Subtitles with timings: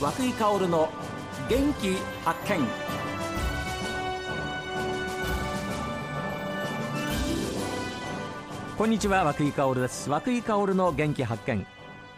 [0.00, 0.88] 和久井薫の
[1.50, 1.94] 元気
[2.24, 2.66] 発見。
[8.78, 10.08] こんにちは和久井薫です。
[10.08, 11.66] 和久井薫の元気発見。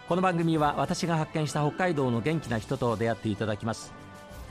[0.08, 3.92] この番組は私が発見した北海道の元気な人と出会っていただきます。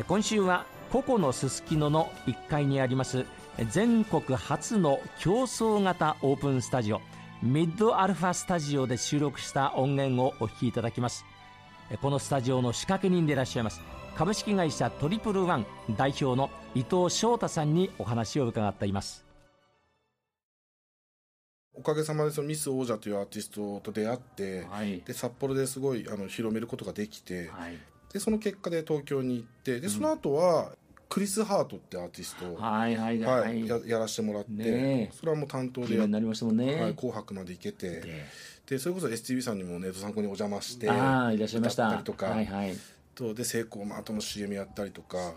[0.09, 3.25] 今週はココのすすきのの1階にあります
[3.69, 7.01] 全国初の競争型オープンスタジオ
[7.41, 11.30] ミッドアルファスタジオで収録した音源をお聴きいただきます。
[11.99, 13.81] このスタジオの仕掛け人でいらっしゃいます
[14.15, 15.65] 株式会社トリプルワン
[15.97, 19.25] 代表の伊藤翔太さんにお話を伺っています。
[21.73, 27.77] おかげさまでそのミス王者というアーティストと出会って、はい、で札幌ですごいあの広めることができて、はい、
[28.13, 30.73] でその結果で東京に行ってでその後は、
[31.09, 33.19] クリス・ハートってアーティストを、はいはい。
[33.19, 35.97] はい、ややらせてもらって、ね、それはもう担当で
[36.81, 38.03] はい、紅白まで行けて
[38.71, 41.93] でそれこそ STV さんにもネット参考にお邪魔してああいらっしゃいました。
[41.93, 42.73] りとか、はいはい、
[43.13, 45.33] とでセイコーマートの CM やったりとか。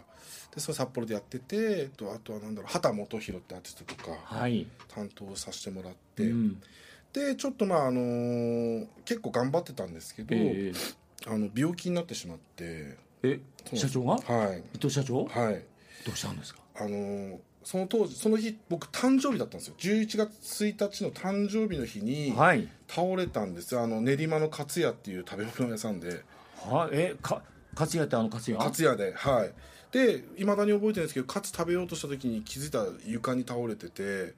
[0.55, 6.63] でそれ札幌でやっててとあとはなんだろう畑基博ってアーティストとか、はい、担当させてもらって、うん、
[7.13, 10.95] でちょっとまああのー、結構頑張ってたんですけど、えー、
[11.27, 12.97] あの病気になってしまって。
[13.25, 13.41] え
[13.75, 14.13] 社長が？
[14.19, 14.59] はい。
[14.77, 15.25] 伊藤社長？
[15.25, 15.65] はい。
[16.07, 16.61] どうしたんですか？
[16.77, 19.75] あのーその当時その日僕誕生日だったんですよ。
[19.79, 22.35] 11月1日の誕生日の日に
[22.87, 26.23] 倒れたんです、はい、あの練馬の勝屋っていう食べ物屋さんで。
[26.57, 27.43] はえか
[27.75, 29.53] 勝屋ってあの勝屋勝屋ではい。
[29.91, 34.35] でいまだに覚えてるんですけどカツ食べようとした時に気づいたら床に倒れてて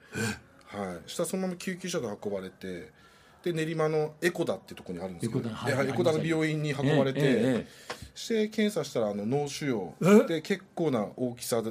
[0.65, 1.09] はい。
[1.09, 2.91] したらそのまま救急車で運ばれて
[3.43, 7.67] で練馬のエコダってところにあるんですけどエコダ,、はい、エコダの病院に運ばれて、えええ、
[8.15, 10.27] して検査したらあの脳腫瘍。
[10.27, 11.61] で結構な大きさ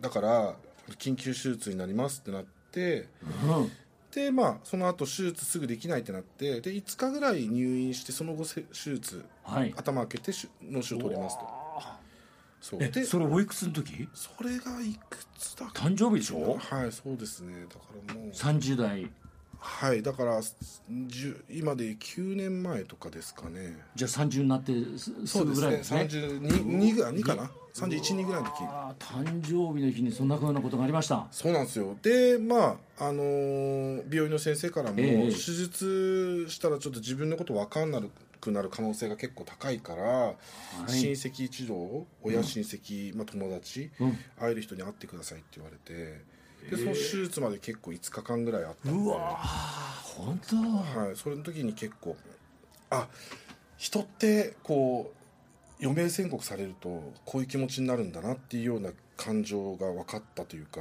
[0.00, 0.54] だから
[0.92, 3.72] 緊急手術になりますってなって、うん、
[4.14, 10.32] でまあその後手術すぐできないってなってで5日ぐらい入院してその後手術、はい、頭開けて
[10.62, 11.46] 脳腫瘍取りますと。
[12.60, 12.80] そう。
[12.80, 14.08] でそれおいくつの時？
[14.14, 16.58] それがいくつだ誕生日でしょ？
[16.58, 17.66] はいそうですね。
[17.68, 18.30] だからもう。
[18.30, 19.10] 30代
[19.60, 20.40] はいだから
[21.50, 23.76] 今で9年前とかですかね。
[23.94, 26.04] じゃあ30になってすぐぐらいですね。
[26.04, 28.62] ですね32ぐらい2かな？312ぐらいの時。
[28.98, 31.26] 誕生日の日にそんなふうなことがありました。
[31.30, 31.96] そうなんですよ。
[32.02, 38.00] でまああのー、病院の先生からも、手術したらちょっと自分のこと分かんな
[38.40, 40.34] くなる可能性が結構高いから、は
[40.88, 46.37] い、親戚一同親親戚、うん、まあ、友達、うん、会える人に会ってくださいって言われて
[46.70, 48.98] でその手術まで結構5日間ぐらいあったんで。
[48.98, 49.36] うわ
[50.16, 50.56] 本当？
[50.56, 51.16] はい。
[51.16, 52.16] それの時に結構
[52.90, 53.08] あ
[53.76, 55.12] 人ってこ
[55.80, 60.80] う余命宣告されるとこういう気持ちになるんだなっていうような感情が分かったというか。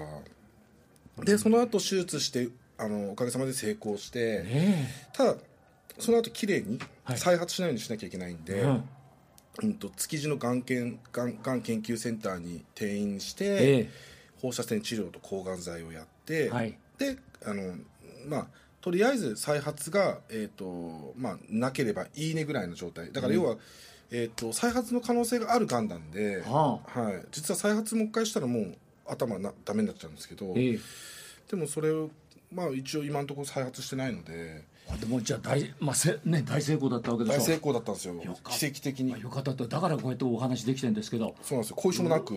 [1.24, 5.36] でその後手術してあのおかげさまで成功して、ね、ただ
[5.98, 6.80] その後綺麗に
[7.16, 8.76] 再発しないようにしなきゃいけないんで、は
[9.62, 13.90] いうん、と築地のがん研がんがん研究センターに転院して、え
[14.42, 17.76] 放射線治療と抗がん剤をやって、はい、であの
[18.28, 18.48] まあ
[18.88, 23.12] とりあえず再発が、えーとまあ、なければいいねぐらいの状態。
[23.12, 23.60] だから要は、うん、
[24.12, 30.80] えーと、再発の可能性があるがんなんで、はあ、はい、実は再発もう一回したらもう頭なダメになっちゃうんですけど、えー、
[31.50, 32.10] でもそれを、
[32.50, 34.64] まあ、一応今のところ再発してないので。
[35.02, 37.38] でもじゃあ大,、まあせね、大成功だったわけでしょ。
[37.40, 38.16] 大成功だったんですよ。
[38.46, 41.36] 奇跡的に、まあ、よかったとだからこうやってお話できてるんですけど。
[41.42, 41.76] そうなんですよ。
[41.76, 42.36] 後遺症もなく、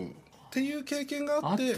[0.51, 1.75] っていう経験があって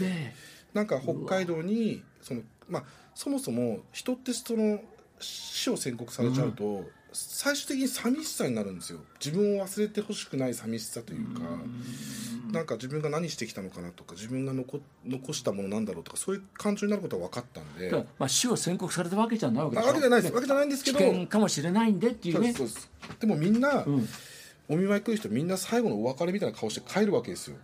[0.74, 4.80] なんか北海道にその、まあ、そもそも人ってその
[5.20, 8.98] 死を宣告されちゃうと、うん、最終的に寂しさになるんですよ。
[9.24, 11.42] 自分を忘れてほしくない寂しさというか、
[12.46, 20.34] うん、なんか自分が何してきたのかなとか自分が残残したものなんだろうとかそういう感情になることは分かったんで、まあ、死を宣告されたわけじゃないわけでわけじゃないです。
[20.34, 22.52] わけじゃないんですけど危険かもしれないんでっていうね。
[23.20, 24.08] でもみんな、うん、
[24.68, 27.56] お見舞い来る人みんな最後のお別れみたいな顔して帰るわけですよ、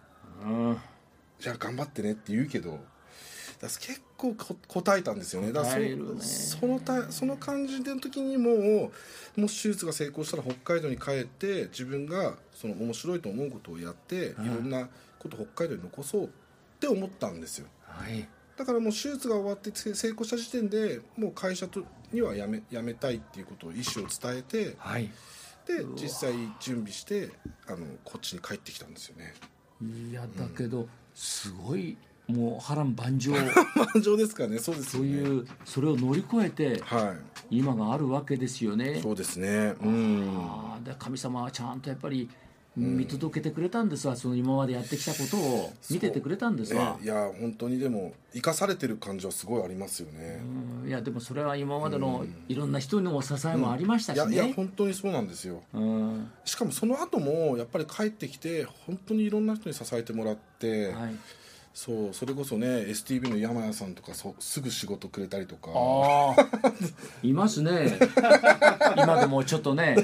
[0.44, 0.76] うん
[1.41, 2.78] じゃあ頑張ってねって言うけど
[3.61, 4.34] 結構
[4.69, 5.53] 答えたんですよね。
[5.53, 5.75] だから
[6.19, 8.91] そそのたその感じの時にも
[9.37, 14.35] うもし手術が成功したら北海道に帰って自分がその面白いと思うことをやって、い。
[14.37, 14.88] ろんな
[15.19, 16.29] こと北海道に残そうっ
[16.81, 18.26] て思ったんですよ、はい、
[18.56, 25.11] だからもう手術が終わって成功した時点でもう会社とには辞め辞めたいっていうことを意思を伝えて、はい、
[25.67, 27.31] で実際準備して
[27.69, 29.35] あのこっちに帰ってきたんですよね。
[30.11, 30.88] いやだけど、
[31.20, 33.32] すごいもう波乱万丈。
[33.32, 34.58] 万丈ですかね。
[34.58, 37.14] そうです、ね、そういうそれを乗り越えて、は
[37.50, 39.00] い、今があるわけですよね。
[39.02, 39.75] そうですね。
[39.82, 40.82] うん。
[40.82, 42.31] で神様はちゃんとやっぱり
[42.76, 44.14] 見届けてくれたんですわ。
[44.17, 46.96] その今までやってきたことを見ててくれたんですわ。
[47.00, 50.40] ね、いや本当にでも生かされてる感じはすごいありますよね、
[50.82, 50.88] うん。
[50.88, 55.62] いやでもそれは今までのいろんな人のお支えもありましたしいやいやね、本当にそうなんですよ。
[55.75, 56.31] うん。
[56.44, 61.16] しかもその後もやっぱり帰ってきて本当にいろんな人に支えてもらって、はい、
[61.75, 65.70] そうそれこそね STV の山谷さんとかそすぐ仕事くれたりとか。
[65.75, 66.73] ああ
[67.23, 67.99] いますね。
[68.96, 69.96] 今でもちょっとね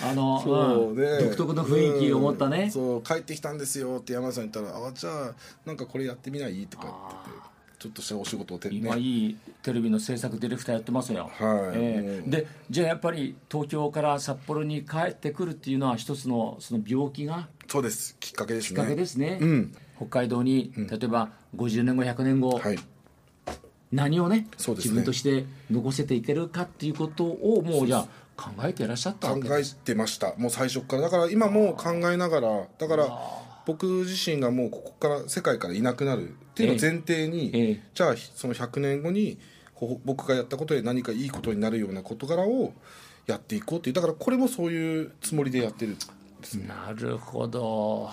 [0.00, 2.70] あの、そうね、うん独特の雰囲気を持ったね、うん。
[2.70, 5.34] そう帰ってきたんですよって山谷さん言ったら「あじゃあ
[5.66, 7.52] なんかこれやってみない?」とか言ってて。
[7.82, 9.00] ちょっとしたお仕事をて今い
[9.30, 11.76] いテレビの制作ディレクターやってますよ、はい。
[11.76, 12.30] うんええ。
[12.30, 17.48] でじゃあやっぱり東京から札幌に帰ってくるっていうのは一つのその病気が？
[17.66, 18.16] そうです。
[18.20, 18.76] きっかけですね。
[18.76, 19.74] きっかけですね、うん。
[19.96, 22.78] 北海道に例えば50年後100年後、はい
[23.92, 24.46] 何をねね。
[24.58, 28.06] 自分として残せていけるかっていうことをもうじゃあ
[28.36, 30.34] 考えていらっしゃったわ考えてました。
[30.36, 31.02] もう最初から。
[31.02, 33.08] だから今も考えながらだから
[33.66, 37.82] 僕自身がもうここから世界からいなくなるっていうのを前提に、ええ。
[37.94, 39.38] じゃあその100年後に
[40.04, 42.72] 僕がやったことで何かいいことになるような事柄を
[43.26, 46.00] やっていこうっていうだからこれもそういうつもりでやってるんで
[46.44, 46.66] すね。
[46.66, 48.10] なるほど。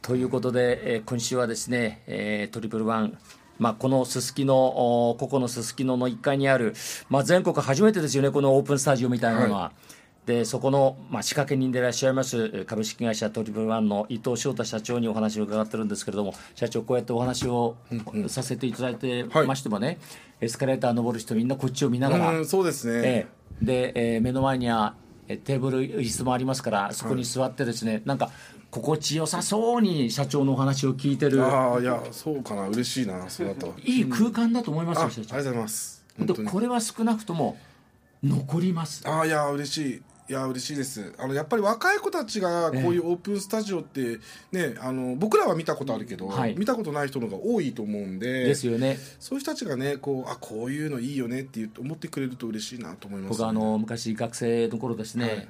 [0.00, 3.18] ということで、えー今週はですね、えートリプルワン
[3.58, 6.74] まあ、このすすきの、おここのすすきのの1階にある、
[7.08, 9.72] まあ、全国初めてですよね、このオープンスタジオみたいなのは。
[10.28, 17.76] でそこの、まあ、仕掛け人でいらっしゃいます株式会社トリプルワンの伊藤翔太社長にお話を伺ってるんですけれども社長こうやってお話を
[18.26, 19.98] させていただいてましてもね、
[20.42, 23.26] エスカレーター登る人みんなこっちを見ながら、うんそうですね、え
[23.62, 23.64] え。
[23.64, 28.30] で、えー目の前にはえーテーブル椅子もありますからそこに座ってですね、なんか
[28.70, 31.44] 心地よさそうに社長のお話を聞いてる。
[31.44, 36.04] ああいやそうかな嬉しいなそうだといい空間だと思いますああよ社長りがとうございます。
[36.50, 37.56] これは少なくとも
[38.22, 39.08] 残ります。
[39.08, 41.14] ああいや嬉しいいや嬉しいです。
[41.18, 44.18] あのやっぱり若い子たちがこういうオープンスタジオって
[44.52, 46.54] ねあの僕らは見たことあるけど、はい。
[46.58, 48.98] 見たことない人の方が多いと思うんでですよね。
[49.18, 55.48] そういう人たちがねこうあこういうのいいよねって思ってくれると嬉しいなと思います、僕はあの昔学生の頃ですね、はい。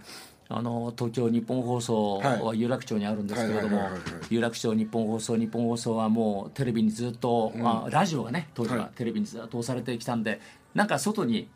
[0.50, 3.82] あの東京日本放送はは有楽町にあるんですけれども
[4.31, 8.90] 有楽町日本放送日本放送はもうテレビにずっと、まあ、ラジオがね当時ははい。
[8.96, 10.40] テレビにずっと通されてきたんで
[10.78, 11.48] なんか外に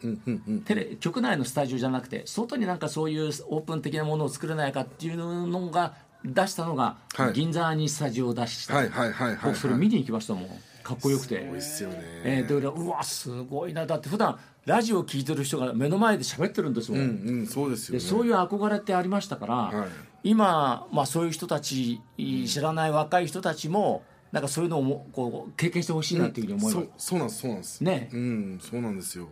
[0.64, 7.32] テレ局内のスタジオじゃなくて外になんかそういうオープン的なものを作れないかっていうのが出したのが、はい。
[7.32, 10.46] 銀座にスタジオを出した、はいはいはいはい僕それ見に行きましたもん。
[10.82, 11.36] かっこよくて。
[11.38, 13.86] 多いっすよね、えー、でうわすごいな。
[13.86, 18.00] だって普段ラジオ聞いてる人が目の前で喋ってるんですもん、うんうんそうですよね。
[18.00, 19.88] でそういう憧れってありましたから、はい。
[20.25, 24.02] 今、まあ、そういう人たち知らない若い人たちも
[24.32, 27.81] なんかそういうのをもこう経験してほしいなっていうふうに思います、そうそうなんですそうなんです。
[27.82, 28.11] ね。
[28.12, 29.29] うんそうなんですよ。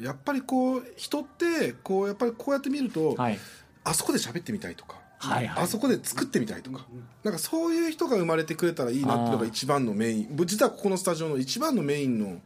[0.00, 3.38] やっぱりこう人ってこうやっぱりこうやって見ると、はい。
[3.82, 5.64] あそこで喋ってみたいとか、はいはい。
[5.64, 6.86] あそこで作ってみたいとか、
[7.24, 10.28] なんかそういう人が生まれてくれたらいいなっていうのが一番のメイン。
[10.30, 12.40] ぶ実はここのスタジオの一番のメインの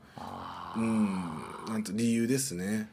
[0.76, 1.34] うん
[1.68, 2.88] なんて理由ですね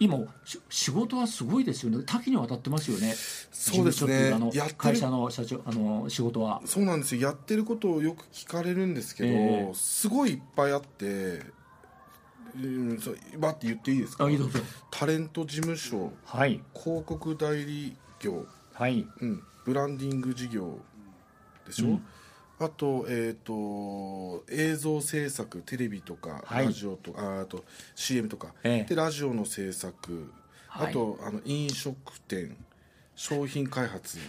[0.00, 2.02] 今し仕事はすごいですよね。
[2.04, 3.14] 多岐にわたってますよね。
[3.52, 4.32] そうですね。
[4.34, 6.60] あの会社の社長あの仕事は。
[6.64, 7.22] そうなんですよ。
[7.28, 9.32] やってることをよく聞かれるんですけど、え
[9.70, 9.74] え。
[9.74, 11.42] すごいいっぱいあって、
[12.56, 14.26] うん、そうバッて言っていいですか？
[14.90, 16.60] タレント事務所はい。
[16.74, 19.06] 広告代理業、はい。
[19.20, 20.78] うん、ブランディング事業
[21.66, 22.04] でしょ、うん
[22.58, 26.66] あと,、えー、と映像制作テレビとか、はい。
[26.66, 28.88] ラジオとかああと CM とか、ええ。
[28.88, 30.32] でラジオの制作、
[30.68, 30.90] はい。
[30.90, 32.56] あとあの飲食店
[33.16, 34.18] 商品開発。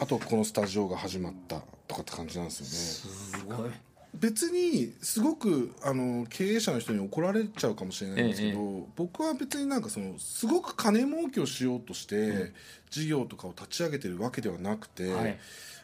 [0.00, 3.58] あとこのスタジオが始まったとかって感じなんですよね。
[3.58, 3.70] すごい。
[4.14, 12.52] 別にすごくあの経営者の人に怒られちゃうかもしれないんですけど、え僕は別になんかそのすごく金儲けをしようとして、
[12.90, 15.38] 事業とかを立ち上げてるわけではなくて、はい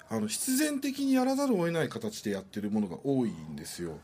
[0.09, 3.99] あの必然的にやらざるを得ない形でやってるものが多いんですよ、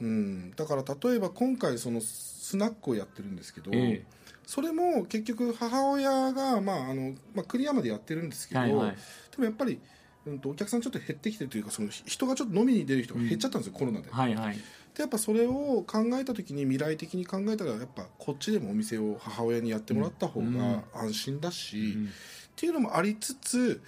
[0.00, 4.04] うん、だから例えば今回そのスナックをやってるんですけど、え
[4.50, 8.90] それも結局母親が、まああのまあ、栗山でやってるんですけど、はいはい。
[8.90, 8.96] で
[9.38, 9.78] もやっぱり、
[10.26, 14.10] うん、とお客さんちょっと減ってきてるというかその人がちょっと飲みに出る人が減っちゃったんですよ、コロナで。
[14.10, 14.56] はいはい。
[14.56, 14.62] で
[15.02, 21.96] やっぱそれを考えた時に未来的に考えたらやっぱこっちでもお店を母親にやってもらった方が安心だし、
[22.50, 23.80] っていうのもありつつ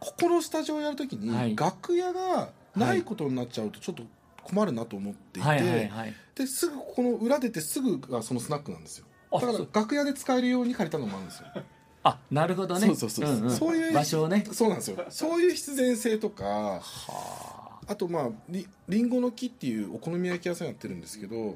[0.00, 1.54] ここのスタジオをやる時に、はい。
[1.54, 4.02] 楽屋がないことになっちゃうとちょっと
[4.42, 5.90] 困るなと思っていて、
[6.34, 11.46] ですぐここの裏出てすぐがそのスナックなんですよだから楽屋で使えるように借りたのもあるんですよ。
[12.02, 12.86] あなるほどね。
[12.86, 13.50] そうそうそう、んん。
[13.50, 14.44] そういう場所をね。
[14.50, 15.04] そうなんですよ。
[15.10, 16.80] そういう必然性とか
[17.86, 17.94] あ。
[17.94, 21.46] とまありりんごの木っていうお好み焼き屋さんやってるんですけど、う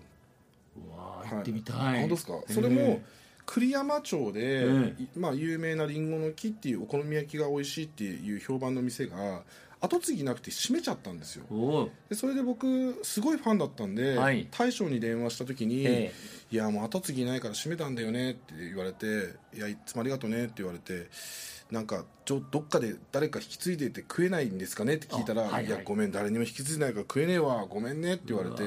[0.95, 1.31] わはい。
[1.31, 2.35] 行ってみたい、あ本当ですか？
[2.35, 3.01] ええそれも
[3.47, 9.43] 栗山町で、まあ、有名なりんごの木っていうお好み焼きが美味しいっていう評判の店が
[9.85, 11.91] 後継ぎなくて閉めちゃったんですよ。
[12.09, 14.49] でそれで僕すごいファンだったんで、はい。
[14.51, 16.13] 大将に電話した時に「え
[16.51, 21.09] いやもう後継ぎないから閉めたんだよね」って言われて「いやいつもありがとうね」って言われて
[21.71, 25.67] なんかちょどっかで誰か引き継いでて食えないんですかねって聞いたら「あはいはい。
[25.67, 28.63] いやごめん誰にも引き継いでないから食えねえわごめんね」って言われて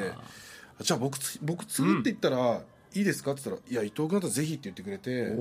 [0.82, 2.62] 「じゃあ僕つ僕継ぐって言ったら、
[2.98, 5.36] いいですか?」って言ったら「いや伊藤君だったらぜひ」って言ってくれて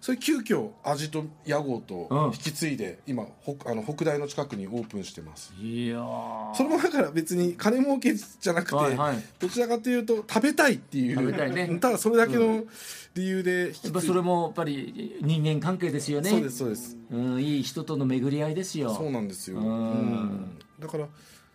[0.00, 2.24] それ急遽味と屋号とうん。
[2.26, 5.52] 引き継いで、今ほあの北大の近くにオープンしてます。
[5.60, 6.54] いやー。
[6.54, 9.22] それもだから別に金儲けじゃなくて、はいはい。
[9.38, 11.16] どちらかというと食べたいっていう。
[11.16, 11.68] 食べたいね。
[11.80, 12.64] ただそれだけの
[13.14, 16.30] 理由で引き継いやっぱそれもやっぱり人間関係ですよね。
[16.30, 16.96] そうですそうです。
[17.10, 18.94] うん、いい人との巡り合いですよ。
[18.94, 19.90] そうなんですよ、うん。
[19.90, 20.58] うん。
[20.78, 21.08] だから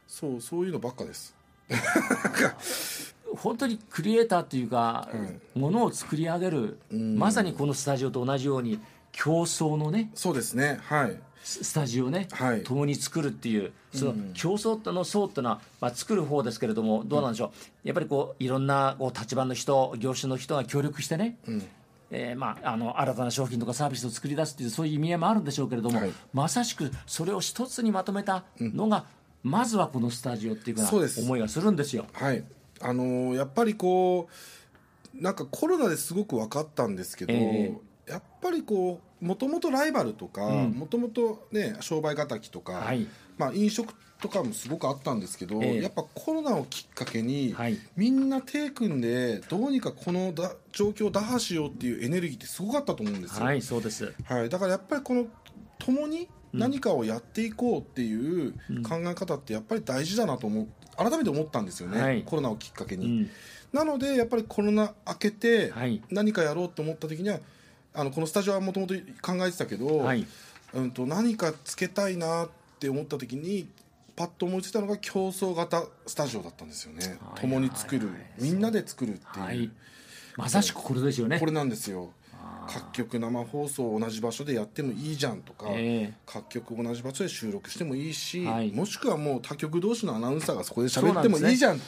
[0.07, 1.33] そうそういうのばっかです
[3.35, 7.17] 本当にクリエイターというか、はいものを作り上げる、ん。
[7.17, 8.79] まさにこのスタジオと同じように
[9.11, 10.79] 競争のねそうですね。
[10.83, 11.19] はい。
[11.43, 12.63] ススタジオね、はい。
[12.63, 17.53] 共に作るっていうその競争の層っていうのは、まあ、作る方ですけれどもどうなんでしょ
[17.85, 21.37] う、やっぱりこういろんなこう立場の人業種の人が協力してね、
[22.09, 26.11] えーまあ、あの新たな商品とかサービスを作り出すっていうそういう意味合いもあるんでしょうけれども、はい。
[26.33, 29.05] まさしくそれを一つにまとめたのが、
[29.43, 32.07] まずはこのスタジオっていうような思いがするんですよ。
[32.11, 32.43] はい
[32.81, 37.73] あのーやっぱりこうなんかコロナですごく分かったんですけど、え
[38.07, 40.71] やっぱりこうもともとライバルとかうん。
[40.71, 43.07] もともとね商売敵とか、はい。
[43.37, 45.81] まあ、飲食とかもすごくあったんですけど、ええ。
[45.81, 47.77] やっぱコロナをきっかけに、はい。
[47.95, 54.13] みんな手組んでどうにかこのだ状況を打破しようっていうエネルギーってすごかったと思うんですよ、はいそうです。
[54.25, 55.27] はい、だからやっぱりこの
[55.79, 58.53] 共に何かをやっていこうっていう
[58.87, 60.67] 考え方ってやっぱり大事だなと思う
[60.97, 62.23] 改めて思ったんですよね、はい。
[62.23, 63.29] コロナをきっかけに、うん。
[63.73, 66.01] なのでやっぱりコロナ明けてはい。
[66.09, 67.39] 何かやろうと思った時には
[67.93, 70.25] あのこのスタジオはもともと考えてたけど、はい。
[70.73, 72.49] うん、と何かつけたいなっ
[72.79, 73.69] て思った時に
[74.15, 78.09] パッと思いついたのが競争型スタジオだったんですよね、はい共に作る、
[78.39, 79.71] みんなで作るっていう、はい。
[80.37, 81.39] まさしくこれですよね。
[81.39, 82.11] これなんですよ
[82.67, 86.13] 各局生放送同じ場所でやってもいいじゃんとか、ええ。
[86.25, 88.71] 各局同じ場所で収録してもいいし、はい。
[88.71, 91.81] もしくはもう他局同士のアナウンサーがそこで喋ってもいいじゃん。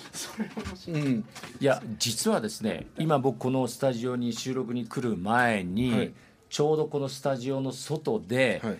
[0.88, 1.26] うん。
[1.60, 6.14] いや実はですね今僕このスタジオに収録に来る前に、はい。
[6.50, 8.78] ちょうどこのスタジオの外で、はい。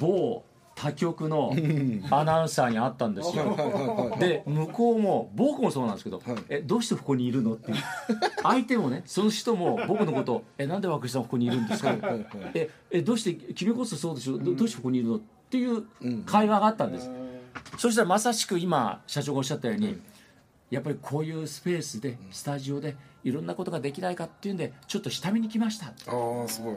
[0.00, 0.44] 某
[0.82, 1.54] 他局の
[2.10, 4.16] アナウンサーに会ったんですよ。
[4.18, 6.36] で向こうも僕もそうなんですけど、はい。
[6.48, 7.76] えどうしてここにいるのっていう。
[8.42, 11.94] 相手もねその人も僕のこと「えなんで涌井さんここにいるんですか?」
[12.54, 14.38] ええどうして君こそそうでしょ？
[14.38, 15.20] どどうしてここにいるの?」っ
[15.50, 15.84] ていう
[16.26, 17.10] 会話があったんです、
[17.78, 20.00] そしたらまさしく今社長がおっしゃったように、
[20.72, 25.88] やっぱりこういうスペースでスタジオでいろんなことができないかっていうんでちょっと下見に来ました。
[25.88, 26.76] っああすごい。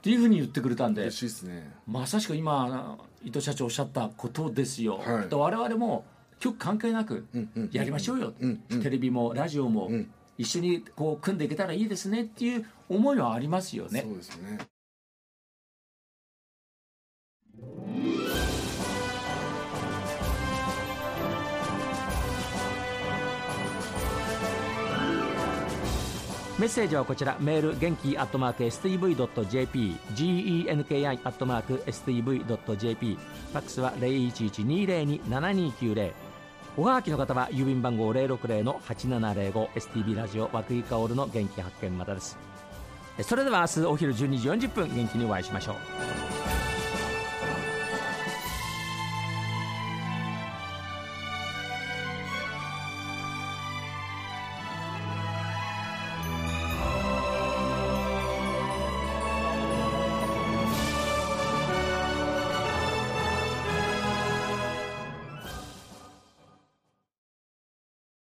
[0.00, 1.70] ていうふうに言ってくれたんで嬉しいですね。
[1.86, 5.28] まさしく今伊藤社長おっしゃったことですよ、はい。
[5.28, 6.06] で我々も
[6.40, 7.26] 局関係なく
[7.72, 10.10] やりましょうよ、うんうんテレビもラジオもん。
[10.38, 14.00] 一緒にこう組んでいけたらいいですねっていう思いはありますよね。
[14.00, 14.58] そうですね
[26.58, 27.36] メッセージはこちら。
[27.38, 36.12] メール元気アットマーク STV.jp genki アットマーク STV.jp ファックスは0112027290
[36.78, 42.38] おはがきの方は郵便番号 060-8705STB ラジオ和久井薫の元気発見またです。
[43.22, 46.35] それでは明日お昼12時40分元気にお会いしましょう。